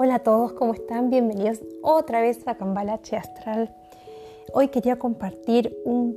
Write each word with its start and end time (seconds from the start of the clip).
Hola 0.00 0.14
a 0.14 0.18
todos, 0.20 0.52
¿cómo 0.52 0.74
están? 0.74 1.10
Bienvenidos 1.10 1.60
otra 1.82 2.20
vez 2.20 2.46
a 2.46 2.54
Cambalache 2.54 3.16
Astral. 3.16 3.74
Hoy 4.54 4.68
quería 4.68 4.96
compartir 4.96 5.76
un 5.84 6.16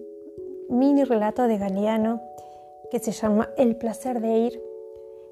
mini 0.69 1.03
relato 1.03 1.47
de 1.47 1.57
Galeano 1.57 2.21
que 2.91 2.99
se 2.99 3.11
llama 3.11 3.49
El 3.57 3.75
placer 3.77 4.21
de 4.21 4.37
ir. 4.37 4.61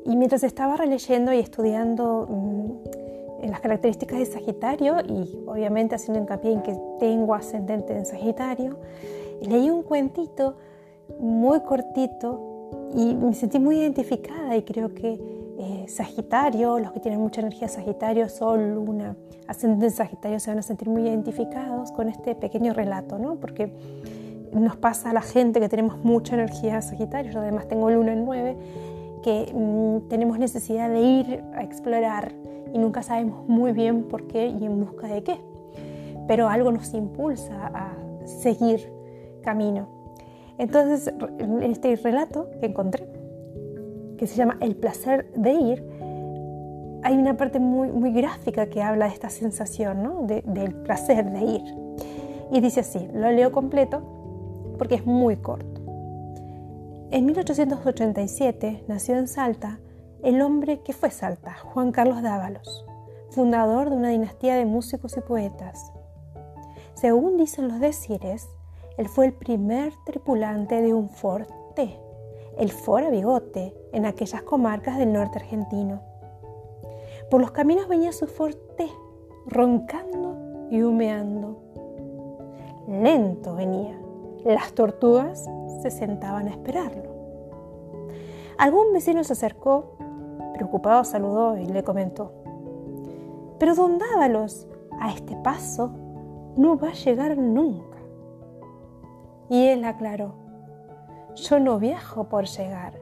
Y 0.04 0.16
mientras 0.16 0.42
estaba 0.42 0.78
releyendo 0.78 1.32
y 1.32 1.38
estudiando 1.38 2.26
mm, 2.28 3.50
las 3.52 3.60
características 3.60 4.18
de 4.18 4.26
Sagitario 4.26 4.96
y 5.08 5.44
obviamente 5.46 5.94
haciendo 5.94 6.20
hincapié 6.20 6.54
en 6.54 6.64
que 6.64 6.76
tengo 7.00 7.36
ascendente 7.36 7.96
en 7.96 8.08
Sagitario, 8.08 8.78
leí 9.42 9.70
un 9.70 9.84
cuentito 9.84 10.56
muy 11.20 11.60
cortito 11.60 12.90
y 12.96 13.14
me 13.14 13.36
sentí 13.36 13.60
muy 13.60 13.78
identificada 13.78 14.58
y 14.58 14.64
creo 14.64 14.96
que 14.96 15.39
eh, 15.62 15.86
Sagitario, 15.90 16.80
los 16.80 16.94
que 16.94 17.02
tienen 17.02 17.20
mucha 17.20 17.42
energía 17.42 17.68
Sagitario, 17.68 18.30
Sol, 18.30 18.76
Luna, 18.76 19.18
ascendente 19.46 19.90
Sagitario 19.90 20.40
se 20.40 20.50
van 20.50 20.60
a 20.60 20.62
sentir 20.62 20.88
muy 20.88 21.02
identificados 21.02 21.92
con 21.92 22.08
este 22.08 22.34
pequeño 22.34 22.74
relato, 22.74 23.20
¿no? 23.20 23.36
Porque 23.36 23.70
nos 24.54 24.78
pasa 24.78 25.10
a 25.10 25.14
la 25.14 25.22
gente 25.22 25.60
que 25.60 25.68
tenemos 25.68 26.02
mucha 26.02 26.36
energía 26.36 26.82
Sagitario, 26.82 27.34
yo 27.34 27.42
además 27.42 27.68
tengo 27.68 27.92
Luna 27.92 28.14
en 28.14 28.24
9, 28.24 28.58
que 29.22 29.52
mm, 29.54 30.08
tenemos 30.08 30.40
necesidad 30.40 30.90
de 30.90 31.02
ir 31.02 31.44
a 31.54 31.62
explorar 31.62 32.32
y 32.74 32.78
nunca 32.78 33.04
sabemos 33.04 33.46
muy 33.50 33.74
bien 33.74 34.04
por 34.04 34.28
qué 34.28 34.48
y 34.48 34.64
en 34.64 34.80
busca 34.80 35.08
de 35.08 35.24
qué, 35.24 35.42
pero 36.26 36.48
algo 36.48 36.72
nos 36.72 36.94
impulsa 36.94 37.70
a 37.74 37.98
seguir 38.26 38.94
camino. 39.44 39.90
Entonces, 40.58 41.14
en 41.38 41.64
este 41.64 41.98
relato 41.98 42.48
que 42.62 42.68
encontré, 42.68 43.19
que 44.20 44.28
se 44.28 44.36
llama 44.36 44.58
El 44.60 44.76
placer 44.76 45.32
de 45.34 45.54
ir, 45.54 45.84
hay 47.04 47.18
una 47.18 47.38
parte 47.38 47.60
muy, 47.60 47.88
muy 47.90 48.12
gráfica 48.12 48.66
que 48.66 48.82
habla 48.82 49.06
de 49.06 49.14
esta 49.14 49.30
sensación, 49.30 50.04
¿no? 50.04 50.28
del 50.28 50.76
placer 50.84 51.32
de 51.32 51.42
ir. 51.42 51.76
Y 52.52 52.60
dice 52.60 52.82
así, 52.82 53.08
lo 53.14 53.32
leo 53.32 53.54
completo 53.54 54.76
porque 54.78 54.96
es 54.96 55.06
muy 55.06 55.38
corto. 55.38 55.80
En 57.12 57.26
1887 57.26 58.84
nació 58.88 59.16
en 59.16 59.28
Salta 59.30 59.80
el 60.22 60.42
hombre 60.42 60.82
que 60.82 60.92
fue 60.92 61.10
Salta, 61.10 61.56
Juan 61.64 61.94
Carlos 61.94 62.22
Dávalos, 62.22 62.86
fundador 63.30 63.90
de 63.90 63.96
una 63.96 64.10
dinastía 64.10 64.56
de 64.56 64.66
músicos 64.66 65.16
y 65.16 65.22
poetas. 65.22 65.94
Según 66.94 67.38
dicen 67.38 67.70
los 67.70 67.80
decires, 67.80 68.50
él 68.98 69.08
fue 69.08 69.28
el 69.28 69.34
primer 69.34 69.94
tripulante 70.06 70.82
de 70.82 70.94
un 70.94 71.08
Ford 71.08 71.48
T, 71.76 71.98
el 72.60 72.72
Ford 72.72 73.10
Bigote, 73.10 73.74
en 73.94 74.06
aquellas 74.06 74.44
comarcas 74.44 74.98
del 74.98 75.14
norte 75.14 75.40
argentino. 75.40 76.02
Por 77.32 77.40
los 77.40 77.52
caminos 77.52 77.88
venía 77.88 78.12
su 78.12 78.28
forte, 78.28 78.92
roncando 79.46 80.68
y 80.70 80.82
humeando. 80.82 81.58
Lento 82.88 83.56
venía. 83.56 83.98
Las 84.44 84.74
tortugas 84.74 85.50
se 85.82 85.90
sentaban 85.90 86.50
a 86.50 86.52
esperarlo. 86.52 87.04
Algún 88.58 88.92
vecino 88.92 89.24
se 89.24 89.34
acercó, 89.34 89.94
preocupado 90.54 91.06
saludó 91.06 91.58
y 91.58 91.66
le 91.66 91.84
comentó, 91.84 92.34
pero 93.58 93.74
don 93.74 93.98
Dávalos, 93.98 94.68
a 95.00 95.14
este 95.14 95.38
paso 95.38 95.92
no 96.58 96.78
va 96.78 96.90
a 96.90 96.94
llegar 96.94 97.38
nunca. 97.38 97.98
Y 99.50 99.68
él 99.68 99.86
aclaró, 99.86 100.34
yo 101.36 101.60
no 101.60 101.80
viajo 101.80 102.30
por 102.30 102.46
llegar, 102.46 102.94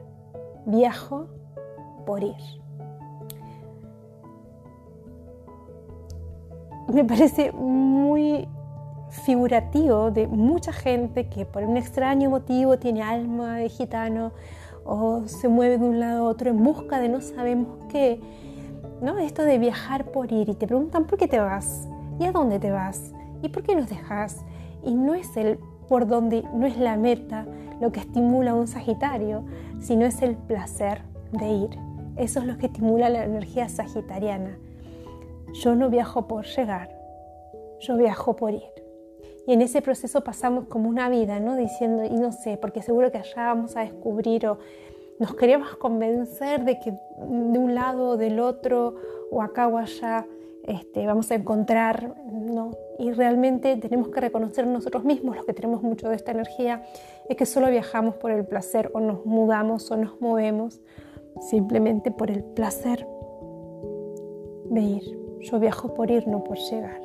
viajo 0.66 1.26
por 2.06 2.22
ir. 2.22 2.36
Me 6.92 7.04
parece 7.04 7.52
muy 7.52 8.48
figurativo 9.10 10.10
de 10.10 10.26
mucha 10.26 10.72
gente 10.72 11.28
que 11.28 11.44
por 11.44 11.62
un 11.62 11.76
extraño 11.76 12.30
motivo 12.30 12.78
tiene 12.78 13.02
alma 13.02 13.56
de 13.56 13.68
gitano 13.68 14.32
o 14.84 15.22
se 15.26 15.48
mueve 15.48 15.78
de 15.78 15.84
un 15.84 16.00
lado 16.00 16.26
a 16.26 16.28
otro 16.28 16.50
en 16.50 16.62
busca 16.62 16.98
de 16.98 17.08
no 17.08 17.20
sabemos 17.20 17.78
qué. 17.90 18.20
¿no? 19.00 19.18
Esto 19.18 19.42
de 19.42 19.58
viajar 19.58 20.06
por 20.06 20.32
ir 20.32 20.48
y 20.48 20.54
te 20.54 20.66
preguntan 20.66 21.04
por 21.04 21.18
qué 21.18 21.28
te 21.28 21.38
vas 21.38 21.88
y 22.18 22.24
a 22.24 22.32
dónde 22.32 22.58
te 22.58 22.70
vas 22.70 23.12
y 23.42 23.48
por 23.48 23.62
qué 23.62 23.76
nos 23.76 23.88
dejas. 23.88 24.44
Y 24.84 24.94
no 24.94 25.14
es 25.14 25.36
el 25.36 25.58
por 25.88 26.06
dónde, 26.06 26.44
no 26.54 26.66
es 26.66 26.76
la 26.78 26.96
meta, 26.96 27.46
lo 27.80 27.92
que 27.92 28.00
estimula 28.00 28.54
un 28.54 28.66
Sagitario, 28.66 29.44
sino 29.80 30.04
es 30.04 30.22
el 30.22 30.36
placer 30.36 31.02
de 31.32 31.48
ir. 31.48 31.70
Eso 32.16 32.40
es 32.40 32.46
lo 32.46 32.58
que 32.58 32.66
estimula 32.66 33.08
la 33.08 33.24
energía 33.24 33.68
sagitariana. 33.68 34.58
Yo 35.52 35.76
no 35.76 35.88
viajo 35.88 36.26
por 36.26 36.44
llegar, 36.46 36.90
yo 37.80 37.96
viajo 37.96 38.34
por 38.34 38.54
ir. 38.54 38.78
Y 39.46 39.52
en 39.52 39.62
ese 39.62 39.80
proceso 39.80 40.22
pasamos 40.24 40.66
como 40.66 40.88
una 40.88 41.08
vida, 41.08 41.40
¿no? 41.40 41.56
Diciendo, 41.56 42.04
y 42.04 42.10
no 42.10 42.32
sé, 42.32 42.58
porque 42.58 42.82
seguro 42.82 43.10
que 43.10 43.18
allá 43.18 43.46
vamos 43.46 43.76
a 43.76 43.80
descubrir 43.80 44.46
o 44.46 44.58
nos 45.18 45.34
queremos 45.34 45.76
convencer 45.76 46.64
de 46.64 46.78
que 46.78 46.90
de 46.90 47.58
un 47.58 47.74
lado 47.74 48.10
o 48.10 48.16
del 48.16 48.40
otro, 48.40 48.96
o 49.30 49.40
acá 49.40 49.68
o 49.68 49.78
allá, 49.78 50.26
este, 50.68 51.06
vamos 51.06 51.30
a 51.30 51.34
encontrar, 51.34 52.14
¿no? 52.30 52.72
Y 52.98 53.10
realmente 53.12 53.76
tenemos 53.78 54.08
que 54.08 54.20
reconocer 54.20 54.66
nosotros 54.66 55.02
mismos, 55.02 55.34
los 55.34 55.46
que 55.46 55.54
tenemos 55.54 55.82
mucho 55.82 56.10
de 56.10 56.16
esta 56.16 56.32
energía, 56.32 56.82
es 57.28 57.36
que 57.36 57.46
solo 57.46 57.70
viajamos 57.70 58.16
por 58.16 58.30
el 58.30 58.44
placer 58.46 58.90
o 58.92 59.00
nos 59.00 59.24
mudamos 59.24 59.90
o 59.90 59.96
nos 59.96 60.20
movemos 60.20 60.80
simplemente 61.40 62.10
por 62.10 62.30
el 62.30 62.44
placer 62.44 63.06
de 64.70 64.80
ir. 64.80 65.18
Yo 65.40 65.58
viajo 65.58 65.94
por 65.94 66.10
ir, 66.10 66.28
no 66.28 66.44
por 66.44 66.58
llegar. 66.58 67.00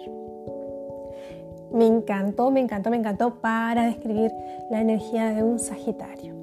Me 1.72 1.88
encantó, 1.88 2.52
me 2.52 2.60
encantó, 2.60 2.90
me 2.90 2.98
encantó 2.98 3.36
para 3.36 3.86
describir 3.86 4.32
la 4.70 4.82
energía 4.82 5.34
de 5.34 5.42
un 5.42 5.58
Sagitario. 5.58 6.36